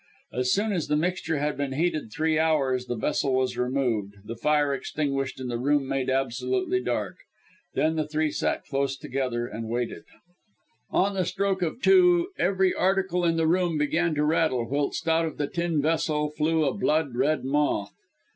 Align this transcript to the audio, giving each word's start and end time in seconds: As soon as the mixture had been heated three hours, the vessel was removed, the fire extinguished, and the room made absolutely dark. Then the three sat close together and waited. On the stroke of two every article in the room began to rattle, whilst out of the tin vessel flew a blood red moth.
As 0.33 0.51
soon 0.51 0.71
as 0.73 0.87
the 0.87 0.95
mixture 0.97 1.37
had 1.37 1.55
been 1.55 1.73
heated 1.73 2.11
three 2.11 2.39
hours, 2.39 2.87
the 2.87 2.95
vessel 2.95 3.35
was 3.35 3.55
removed, 3.55 4.15
the 4.25 4.35
fire 4.35 4.73
extinguished, 4.73 5.39
and 5.39 5.47
the 5.51 5.59
room 5.59 5.87
made 5.87 6.09
absolutely 6.09 6.81
dark. 6.81 7.17
Then 7.75 7.97
the 7.97 8.07
three 8.07 8.31
sat 8.31 8.65
close 8.65 8.97
together 8.97 9.45
and 9.45 9.69
waited. 9.69 10.05
On 10.89 11.13
the 11.13 11.23
stroke 11.23 11.61
of 11.61 11.83
two 11.83 12.29
every 12.39 12.73
article 12.73 13.23
in 13.23 13.37
the 13.37 13.45
room 13.45 13.77
began 13.77 14.15
to 14.15 14.25
rattle, 14.25 14.67
whilst 14.67 15.07
out 15.07 15.25
of 15.27 15.37
the 15.37 15.45
tin 15.45 15.83
vessel 15.83 16.31
flew 16.31 16.65
a 16.65 16.73
blood 16.73 17.15
red 17.15 17.45
moth. 17.45 17.93